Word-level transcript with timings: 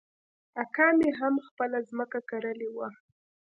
اکا 0.63 0.87
مې 0.97 1.09
هم 1.19 1.35
خپله 1.47 1.77
ځمکه 1.89 2.19
کرلې 2.29 2.69
وه. 2.75 2.89